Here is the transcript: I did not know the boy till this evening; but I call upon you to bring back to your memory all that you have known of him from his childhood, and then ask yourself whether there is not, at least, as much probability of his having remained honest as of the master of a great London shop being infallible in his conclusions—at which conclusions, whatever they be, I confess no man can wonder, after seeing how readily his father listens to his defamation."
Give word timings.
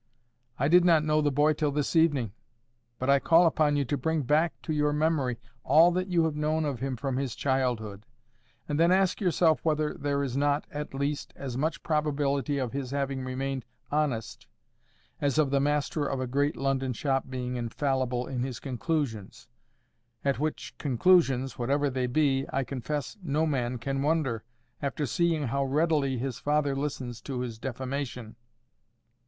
I 0.57 0.67
did 0.67 0.83
not 0.83 1.03
know 1.03 1.21
the 1.21 1.31
boy 1.31 1.53
till 1.53 1.71
this 1.71 1.95
evening; 1.95 2.31
but 2.97 3.07
I 3.07 3.19
call 3.19 3.45
upon 3.45 3.75
you 3.75 3.85
to 3.85 3.95
bring 3.95 4.23
back 4.23 4.59
to 4.63 4.73
your 4.73 4.91
memory 4.93 5.37
all 5.63 5.91
that 5.91 6.07
you 6.07 6.23
have 6.25 6.35
known 6.35 6.65
of 6.65 6.79
him 6.79 6.97
from 6.97 7.17
his 7.17 7.35
childhood, 7.35 8.07
and 8.67 8.79
then 8.79 8.91
ask 8.91 9.21
yourself 9.21 9.59
whether 9.63 9.93
there 9.93 10.23
is 10.23 10.35
not, 10.35 10.65
at 10.71 10.95
least, 10.95 11.33
as 11.35 11.55
much 11.55 11.83
probability 11.83 12.57
of 12.57 12.73
his 12.73 12.89
having 12.89 13.23
remained 13.23 13.63
honest 13.91 14.47
as 15.19 15.37
of 15.37 15.51
the 15.51 15.59
master 15.59 16.03
of 16.07 16.19
a 16.19 16.25
great 16.25 16.55
London 16.57 16.93
shop 16.93 17.25
being 17.29 17.55
infallible 17.55 18.25
in 18.25 18.41
his 18.41 18.59
conclusions—at 18.59 20.39
which 20.39 20.73
conclusions, 20.79 21.59
whatever 21.59 21.91
they 21.91 22.07
be, 22.07 22.47
I 22.51 22.63
confess 22.63 23.17
no 23.21 23.45
man 23.45 23.77
can 23.77 24.01
wonder, 24.01 24.43
after 24.81 25.05
seeing 25.05 25.43
how 25.43 25.63
readily 25.63 26.17
his 26.17 26.39
father 26.39 26.75
listens 26.75 27.21
to 27.21 27.41
his 27.41 27.59
defamation." 27.59 28.35